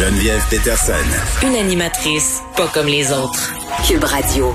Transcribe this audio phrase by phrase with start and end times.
[0.00, 1.46] Geneviève Peterson.
[1.46, 3.52] Une animatrice pas comme les autres.
[3.86, 4.54] Cube Radio.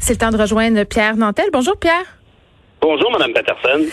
[0.00, 1.50] C'est le temps de rejoindre Pierre Nantel.
[1.52, 2.02] Bonjour Pierre.
[2.80, 3.84] Bonjour, Mme Peterson.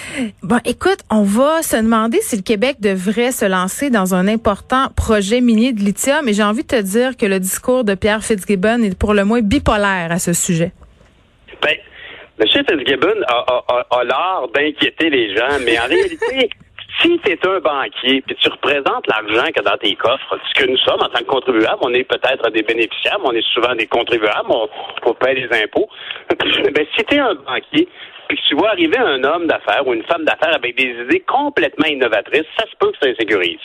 [0.41, 4.87] Bon, écoute, on va se demander si le Québec devrait se lancer dans un important
[4.95, 6.27] projet minier de lithium.
[6.27, 9.25] Et j'ai envie de te dire que le discours de Pierre Fitzgibbon est pour le
[9.25, 10.71] moins bipolaire à ce sujet.
[11.61, 11.75] Ben,
[12.39, 12.47] M.
[12.47, 16.49] Fitzgibbon a, a, a, l'art d'inquiéter les gens, mais en réalité,
[17.01, 20.69] si tu es un banquier puis tu représentes l'argent que dans tes coffres, ce que
[20.69, 23.75] nous sommes en tant que contribuables, on est peut-être des bénéficiaires, mais on est souvent
[23.75, 24.69] des contribuables, on,
[25.05, 25.89] on paye les impôts.
[26.29, 27.87] ben, si tu es un banquier,
[28.27, 31.21] puis que tu vois arriver un homme d'affaires ou une femme d'affaires avec des idées
[31.21, 33.59] complètement innovatrices, ça se peut que ça insécurise.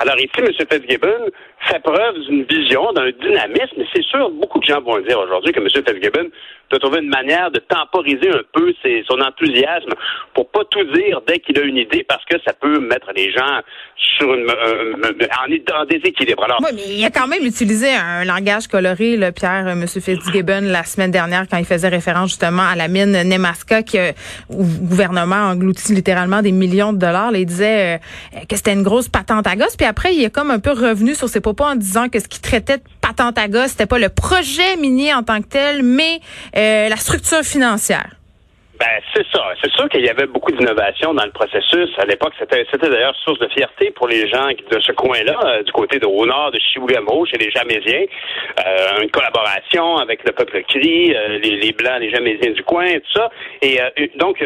[0.00, 0.48] Alors ici, M.
[0.52, 1.30] Fitzgibbon
[1.66, 5.60] fait preuve d'une vision, d'un dynamisme, c'est sûr, beaucoup de gens vont dire aujourd'hui que
[5.60, 5.68] M.
[5.68, 6.28] Fitzgibbon
[6.70, 8.72] doit trouver une manière de temporiser un peu
[9.08, 9.90] son enthousiasme
[10.34, 13.30] pour pas tout dire dès qu'il a une idée parce que ça peut mettre les
[13.32, 13.60] gens
[13.96, 16.44] sur une, en, en, déséquilibre.
[16.44, 19.86] Alors, oui, mais il a quand même utilisé un langage coloré, le Pierre, M.
[19.86, 24.10] Fitzgibbon, la semaine dernière quand il faisait référence justement à la mine Nemaska que,
[24.50, 27.34] où le gouvernement engloutit littéralement des millions de dollars.
[27.34, 29.76] il disait euh, que c'était une grosse patente à gosse.
[29.76, 32.28] Puis après, il est comme un peu revenu sur ses propos en disant que ce
[32.28, 35.82] qu'il traitait de patente à gosse, c'était pas le projet minier en tant que tel,
[35.82, 36.20] mais
[36.56, 38.16] euh, la structure financière.
[38.78, 39.42] Ben, c'est ça.
[39.62, 41.88] C'est sûr qu'il y avait beaucoup d'innovation dans le processus.
[41.98, 45.62] À l'époque, c'était, c'était d'ailleurs source de fierté pour les gens de ce coin-là, euh,
[45.62, 48.04] du côté de, au nord de Chibougamau, chez les Jamésiens.
[48.66, 52.86] Euh, une collaboration avec le peuple cri, euh, les, les, Blancs, les Jamésiens du coin,
[52.86, 53.30] tout ça.
[53.62, 54.44] Et euh, donc,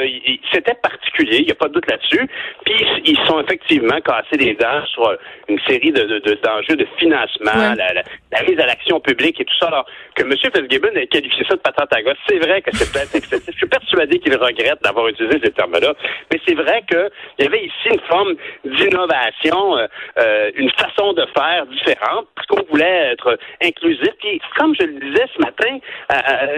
[0.53, 2.29] c'était particulier, il n'y a pas de doute là-dessus.
[2.65, 5.13] Puis, ils sont effectivement cassés les dents sur
[5.49, 9.45] une série de, de, d'enjeux de financement, la, la, la, mise à l'action publique et
[9.45, 9.67] tout ça.
[9.67, 10.33] Alors, que M.
[10.37, 13.51] Fitzgibbon ait qualifié ça de patente à gosse, c'est vrai que c'est peut-être excessif.
[13.53, 15.95] Je suis persuadé qu'il regrette d'avoir utilisé ces termes-là.
[16.33, 19.87] Mais c'est vrai qu'il y avait ici une forme d'innovation, euh,
[20.19, 24.11] euh, une façon de faire différente, parce qu'on voulait être inclusif.
[24.21, 25.79] Puis, comme je le disais ce matin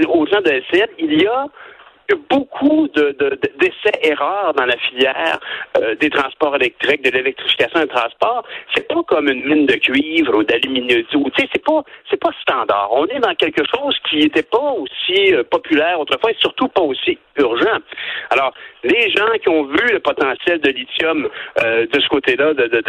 [0.08, 1.46] aux gens de LCN, il y a
[2.28, 5.38] beaucoup de, de, d'essais-erreurs dans la filière
[5.78, 8.44] euh, des transports électriques, de l'électrification des transports.
[8.74, 11.02] C'est pas comme une mine de cuivre ou d'aluminium.
[11.10, 12.88] Tu sais, c'est pas, c'est pas standard.
[12.92, 16.82] On est dans quelque chose qui n'était pas aussi euh, populaire autrefois et surtout pas
[16.82, 17.78] aussi urgent.
[18.30, 18.52] Alors,
[18.84, 21.28] les gens qui ont vu le potentiel de lithium
[21.62, 22.82] euh, de ce côté-là, de, de,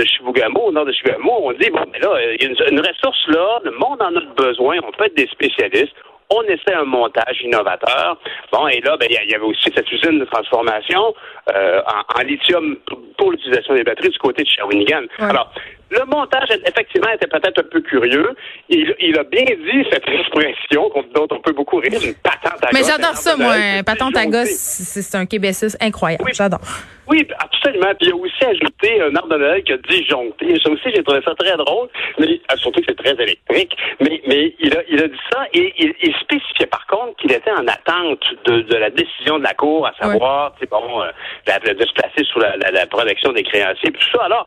[0.59, 3.28] au nord de Chibougamau, on dit, bon, mais là, il y a une, une ressource
[3.28, 5.95] là, le monde en a besoin, on peut être des spécialistes,
[6.33, 8.17] on essaie un montage innovateur.
[8.51, 11.13] Bon, et là, ben, il y avait aussi cette usine de transformation
[11.53, 12.77] euh, en, en, lithium
[13.17, 15.03] pour l'utilisation des batteries du côté de Shawinigan.
[15.19, 15.25] Ouais.
[15.25, 15.51] Alors,
[15.93, 18.29] le montage, effectivement, était peut-être un peu curieux.
[18.69, 22.71] Il, il, a bien dit cette expression dont on peut beaucoup rire, une patente à
[22.71, 22.73] gosse.
[22.73, 23.55] Mais j'adore ça, moi.
[23.85, 26.23] Patente à gosse, c'est un québécis incroyable.
[26.25, 26.31] Oui.
[26.33, 26.61] J'adore.
[27.07, 27.93] Oui, absolument.
[27.99, 30.57] Puis il a aussi ajouté un arbre de Noël qui a disjoncté.
[30.63, 31.89] Ça aussi, j'ai trouvé ça très drôle.
[32.17, 33.75] Mais, surtout que c'est très électrique.
[33.99, 37.31] Mais, mais il, a, il a dit ça et il, il spécifiait par contre qu'il
[37.31, 41.85] était en attente de, de, la décision de la Cour, à savoir, bon, euh, de
[41.85, 44.23] se placer sous la, la, la protection des créanciers, tout ça.
[44.23, 44.45] Alors,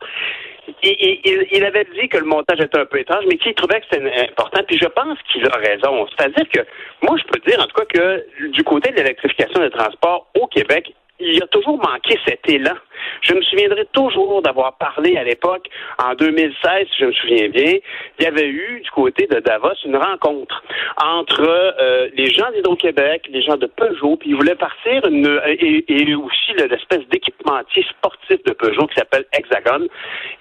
[0.83, 4.29] il, avait dit que le montage était un peu étrange, mais qu'il trouvait que c'était
[4.29, 4.61] important.
[4.67, 6.07] Puis je pense qu'il a raison.
[6.09, 6.59] C'est-à-dire que
[7.01, 10.47] moi, je peux dire en tout cas que du côté de l'électrification des transports au
[10.47, 12.75] Québec, il a toujours manqué cet élan.
[13.21, 15.67] Je me souviendrai toujours d'avoir parlé à l'époque,
[16.03, 17.73] en 2016, si je me souviens bien,
[18.19, 20.63] il y avait eu du côté de Davos une rencontre
[21.03, 25.85] entre euh, les gens d'Hydro-Québec, les gens de Peugeot, puis ils voulaient partir une, et,
[25.87, 29.87] et aussi l'espèce d'équipementier sportif de Peugeot qui s'appelle Hexagon,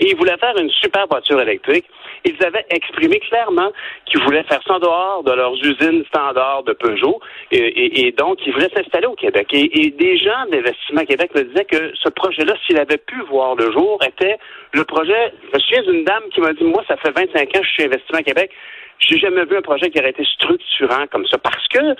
[0.00, 1.86] et ils voulaient faire une super voiture électrique.
[2.24, 3.72] Ils avaient exprimé clairement
[4.06, 8.12] qu'ils voulaient faire ça en dehors de leurs usines standards de Peugeot, et, et, et
[8.12, 9.48] donc ils voulaient s'installer au Québec.
[9.52, 12.08] Et, des gens d'Investissement Québec me disaient que ce
[12.46, 14.38] projet-là, s'il avait pu voir le jour, était
[14.72, 15.32] le projet.
[15.50, 17.70] Je me souviens d'une dame qui m'a dit Moi, ça fait 25 ans que je
[17.70, 18.50] suis Investissement Québec.
[18.98, 21.38] J'ai jamais vu un projet qui aurait été structurant comme ça.
[21.38, 21.96] Parce que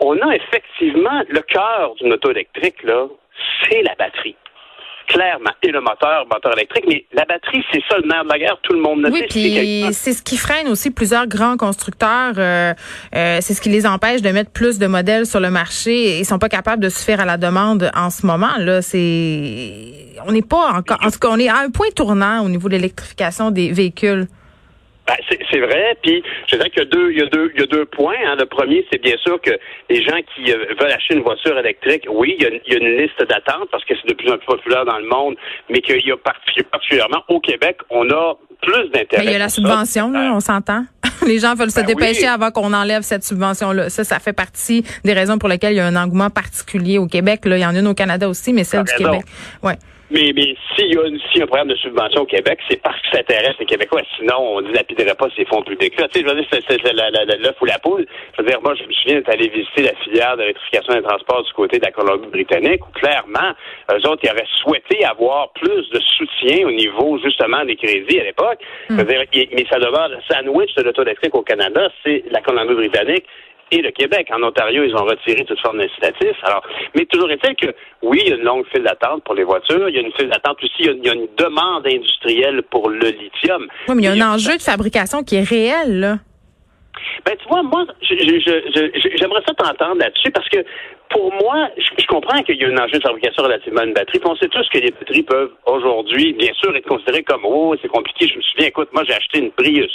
[0.00, 3.06] on a effectivement le cœur d'une auto électrique, là,
[3.62, 4.36] c'est la batterie
[5.06, 8.38] clairement, et le moteur, moteur électrique, mais la batterie, c'est ça le nerf de la
[8.38, 9.92] guerre, tout le monde le oui, sait.
[9.92, 12.74] c'est ce qui freine aussi plusieurs grands constructeurs, euh,
[13.14, 16.18] euh, c'est ce qui les empêche de mettre plus de modèles sur le marché.
[16.18, 18.56] Ils sont pas capables de se faire à la demande en ce moment.
[18.58, 19.72] Là, c'est,
[20.26, 22.68] on n'est pas encore, en tout cas, on est à un point tournant au niveau
[22.68, 24.26] de l'électrification des véhicules.
[25.06, 25.96] Ben, c'est vrai.
[26.02, 27.84] Puis je dirais qu'il y a deux, il y a deux, il y a deux
[27.86, 28.16] points.
[28.26, 28.36] Hein.
[28.38, 29.52] Le premier, c'est bien sûr que
[29.88, 32.76] les gens qui euh, veulent acheter une voiture électrique, oui, il y a, il y
[32.76, 35.36] a une liste d'attente parce que c'est de plus en plus populaire dans le monde,
[35.70, 39.24] mais qu'il y a particulièrement au Québec, on a plus d'intérêt.
[39.24, 40.84] Il y a la subvention, là, on s'entend.
[41.26, 42.28] Les gens veulent se ben dépêcher oui.
[42.28, 43.90] avant qu'on enlève cette subvention-là.
[43.90, 47.06] Ça, ça fait partie des raisons pour lesquelles il y a un engouement particulier au
[47.06, 47.44] Québec.
[47.44, 49.22] Là, il y en a une au Canada aussi, mais celle du Québec.
[49.62, 49.76] Ouais.
[50.10, 53.08] Mais, mais s'il y, a si un programme de subvention au Québec, c'est parce que
[53.12, 54.02] ça intéresse les Québécois.
[54.16, 55.96] Sinon, on dilapiderait pas ces fonds publics.
[55.96, 58.06] Tu sais, je veux dire, c'est l'œuf ou la poule.
[58.36, 61.02] Je veux dire, moi, je me souviens d'être allé visiter la filière de l'électrification des
[61.02, 63.52] transports du côté de la Colombie-Britannique, où clairement,
[63.90, 68.24] eux autres, ils auraient souhaité avoir plus de soutien au niveau, justement, des crédits à
[68.24, 68.60] l'époque.
[68.90, 69.02] Mm.
[69.08, 73.24] Mais ça demeure le sandwich de l'auto électrique au Canada, c'est la Colombie-Britannique
[73.72, 74.28] et le Québec.
[74.32, 76.36] En Ontario, ils ont retiré toute forme d'incitatif.
[76.42, 76.62] Alors,
[76.94, 79.88] mais toujours est-il que oui, il y a une longue file d'attente pour les voitures.
[79.88, 80.74] Il y a une file d'attente aussi.
[80.80, 83.68] Il y, a, une demande industrielle pour le lithium.
[83.88, 86.18] Oui, mais il y a un enjeu de fabrication qui est réel, là.
[87.24, 90.64] Ben, tu vois, moi, j'aimerais ça t'entendre là-dessus parce que
[91.10, 94.18] pour moi, je, comprends qu'il y a un enjeu de fabrication relativement à une batterie.
[94.18, 97.74] Puis on sait tous que les batteries peuvent aujourd'hui, bien sûr, être considérées comme oh,
[97.82, 98.28] c'est compliqué.
[98.28, 99.92] Je me souviens, écoute, moi j'ai acheté une Prius,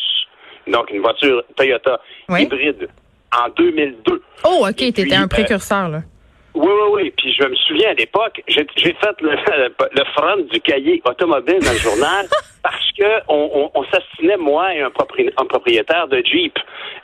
[0.67, 2.87] donc une voiture Toyota hybride
[3.31, 4.21] en 2002.
[4.43, 6.03] Oh, OK, tu étais un précurseur, là.
[6.53, 7.13] Oui, oui, oui.
[7.17, 9.31] Puis je me souviens à l'époque, j'ai fait le,
[9.95, 12.27] le, front du cahier automobile dans le journal
[12.63, 16.57] parce que on, on, s'assinait, moi et un, propriétaire de Jeep.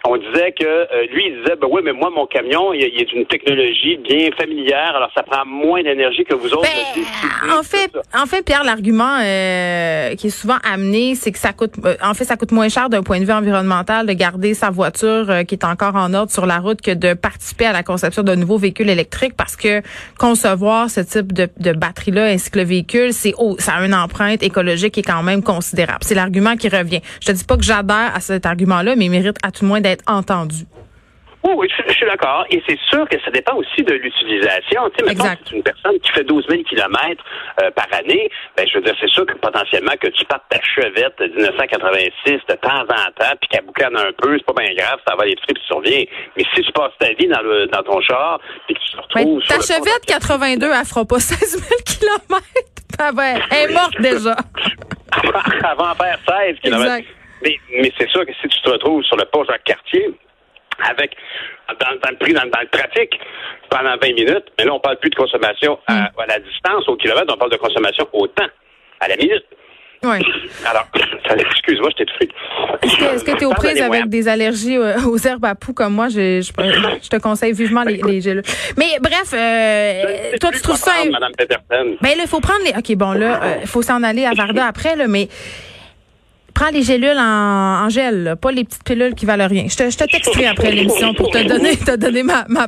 [0.05, 3.05] On disait que euh, lui, il disait, ben oui, mais moi, mon camion, il, est
[3.05, 6.69] d'une technologie bien familière, alors ça prend moins d'énergie que vous autres.
[6.69, 11.53] Ben, en fait, en fait, Pierre, l'argument euh, qui est souvent amené, c'est que ça
[11.53, 14.53] coûte, euh, en fait, ça coûte moins cher d'un point de vue environnemental de garder
[14.53, 17.83] sa voiture qui est encore en ordre sur la route que de participer à la
[17.83, 19.81] conception d'un nouveau véhicule électrique parce que
[20.17, 24.95] concevoir ce type de, batterie-là ainsi que le véhicule, c'est ça a une empreinte écologique
[24.95, 25.99] qui est quand même considérable.
[26.01, 27.01] C'est l'argument qui revient.
[27.21, 29.69] Je te dis pas que j'adhère à cet argument-là, mais il mérite à tout le
[29.69, 30.65] moins d'être entendu.
[31.43, 32.45] Oui, je, suis d'accord.
[32.49, 34.89] Et c'est sûr que ça dépend aussi de l'utilisation.
[34.89, 37.23] Tu sais, maintenant, c'est une personne qui fait 12 000 kilomètres
[37.61, 38.29] euh, par année.
[38.57, 42.39] Ben, je veux dire, c'est sûr que potentiellement que tu partes ta chevette de 1986
[42.49, 45.25] de temps en temps, puis qu'elle boucane un peu, c'est pas bien grave, ça va
[45.25, 46.03] les tripes, tu reviens.
[46.35, 48.97] Mais si tu passes ta vie dans, le, dans ton char, puis que tu te
[48.97, 49.43] retrouves...
[49.47, 52.47] ta chevette 82, elle fera pas 16 000 kilomètres.
[52.99, 54.35] Ah ben, elle est morte déjà.
[55.63, 57.07] Avant de faire 16 kilomètres.
[57.43, 60.09] Mais, mais c'est sûr que si tu te retrouves sur le pont Jacques-Cartier,
[60.83, 61.15] avec
[61.79, 63.19] dans, le prix, dans, le trafic
[63.69, 64.45] pendant 20 minutes.
[64.57, 66.09] Mais là, on parle plus de consommation à, mm.
[66.27, 68.47] la distance, au kilomètre, on parle de consommation au temps,
[68.99, 69.45] à la minute.
[70.03, 70.17] Oui.
[70.65, 70.87] Alors,
[71.39, 72.29] excuse-moi, je t'ai
[72.83, 75.93] Est-ce que tu es aux prises avec des allergies euh, aux herbes à poux comme
[75.93, 76.07] moi?
[76.09, 78.43] Je, je, te conseille vivement les, les gélules.
[78.77, 80.91] Mais bref, euh, toi, tu trouves ça...
[81.11, 81.97] Madame Peterson.
[82.01, 82.77] Ben là, il faut prendre les...
[82.77, 85.27] OK, bon, là, il euh, faut s'en aller à Varda après, là, mais
[86.57, 89.65] prends les gélules en, gel, pas les petites pilules qui valent rien.
[89.69, 92.67] Je te, je te texterai après l'émission pour te donner, te donner ma, ma,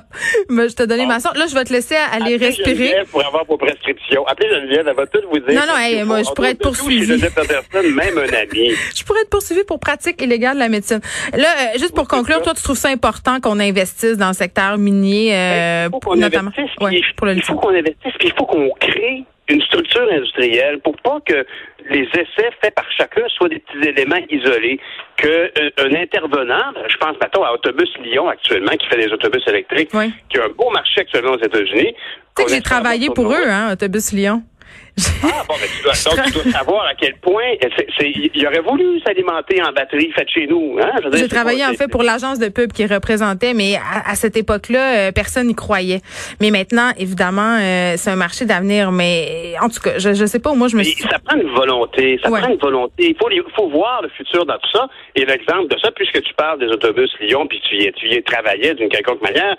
[0.50, 1.38] je te donner ma sorte.
[1.38, 2.94] Là, je vais te laisser aller Appelez respirer.
[3.12, 4.26] Pour avoir vos prescriptions.
[4.28, 5.60] Appelez Geneviève, elle va tout vous dire.
[5.60, 7.08] Non, non, moi, je pourrais être poursuivi.
[7.18, 8.72] même un ami.
[8.96, 11.00] je pourrais être poursuivi pour pratique illégale de la médecine.
[11.34, 14.78] Là, euh, juste pour conclure, toi, tu trouves ça important qu'on investisse dans le secteur
[14.78, 18.34] minier, euh, il faut qu'on investisse, ouais, pour le il faut qu'on investisse, puis il
[18.38, 21.46] faut qu'on crée une structure industrielle pour pas que
[21.90, 24.80] les essais faits par chacun soient des petits éléments isolés,
[25.18, 29.46] que euh, un intervenant, je pense maintenant à Autobus Lyon actuellement, qui fait des autobus
[29.48, 29.90] électriques,
[30.30, 31.94] qui a un beau marché actuellement aux États-Unis.
[31.94, 34.44] Tu sais que j'ai travaillé pour eux, hein, Autobus Lyon.
[35.24, 37.44] Ah, bon, mais tu dois, donc, tu dois savoir à quel point
[38.00, 40.78] il aurait voulu s'alimenter en batterie faite chez nous.
[40.81, 40.92] Hein?
[41.13, 45.12] J'ai travaillé en fait pour l'agence de pub qui représentait, mais à, cette époque-là, euh,
[45.12, 46.01] personne n'y croyait.
[46.42, 48.92] Mais maintenant, évidemment, euh, c'est un marché d'avenir.
[48.92, 51.02] Mais en tout cas, je ne sais pas, moi je me suis...
[51.04, 53.10] Ça prend une volonté, ça prend une volonté.
[53.10, 54.88] Il faut, il faut voir le futur dans tout ça.
[55.16, 58.24] Et l'exemple de ça, puisque tu parles des autobus Lyon, puis tu y, tu y
[58.24, 59.56] travaillais d'une quelconque manière,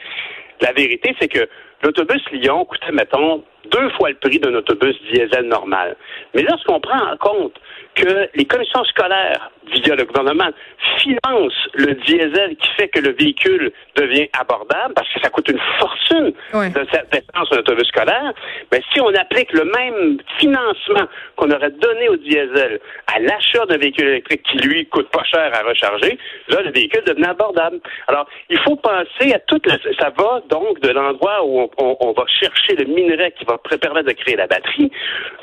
[0.60, 1.48] la vérité, c'est que
[1.82, 5.96] l'autobus Lyon coûtait, mettons, deux fois le prix d'un autobus diesel normal.
[6.34, 7.54] Mais lorsqu'on prend en compte
[7.94, 10.50] que les commissions scolaires, via le gouvernement,
[10.98, 15.60] financent le diesel qui fait que le véhicule devient abordable, parce que ça coûte une
[15.78, 18.32] fortune de cette essence d'un autobus scolaire,
[18.72, 23.78] mais si on applique le même financement qu'on aurait donné au diesel à l'achat d'un
[23.78, 27.80] véhicule électrique qui, lui, coûte pas cher à recharger, là, le véhicule devient abordable.
[28.08, 29.76] Alors, il faut penser à toute la...
[29.98, 34.08] Ça va donc de l'endroit où on, on va chercher le minerai qui va permettre
[34.08, 34.90] de créer la batterie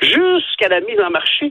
[0.00, 1.50] jusqu'à la mise en marché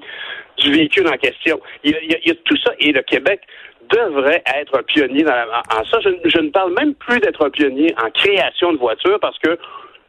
[0.57, 1.59] du véhicule en question.
[1.83, 2.73] Il y, a, tout ça.
[2.79, 3.41] Et le Québec
[3.89, 5.99] devrait être un pionnier dans en, ça.
[6.01, 9.57] Je, je, ne parle même plus d'être un pionnier en création de voitures parce que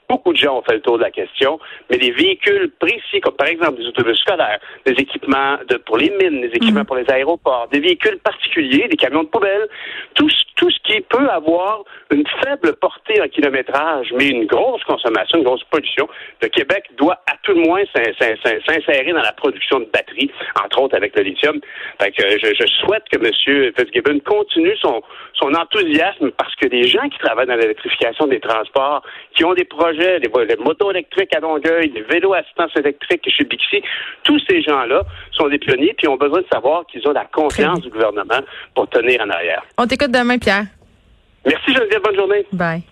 [0.09, 1.59] Beaucoup de gens ont fait le tour de la question,
[1.91, 6.11] mais les véhicules précis, comme par exemple des autobus scolaires, des équipements de, pour les
[6.11, 6.87] mines, des équipements mhm.
[6.87, 9.69] pour les aéroports, des véhicules particuliers, des camions de poubelle,
[10.15, 15.39] tout, tout ce qui peut avoir une faible portée en kilométrage, mais une grosse consommation,
[15.39, 16.09] une grosse pollution,
[16.41, 20.31] le Québec doit à tout le moins s'insérer dans la production de batteries,
[20.65, 21.61] entre autres avec le lithium.
[22.01, 23.73] Fait que je, je souhaite que M.
[23.77, 25.03] Fitzgibbon continue son,
[25.35, 29.03] son enthousiasme parce que des gens qui travaillent dans l'électrification des transports,
[29.35, 33.29] qui ont des projets projets, les, les motos électriques à Longueuil, les vélos assistance électrique
[33.29, 33.83] chez Bixi,
[34.25, 35.03] tous ces gens-là
[35.33, 38.41] sont des pionniers puis ont besoin de savoir qu'ils ont la confiance du gouvernement
[38.75, 39.63] pour tenir en arrière.
[39.77, 40.65] On t'écoute demain, Pierre.
[41.47, 42.47] Merci Geneviève, bonne journée.
[42.53, 42.83] Bye.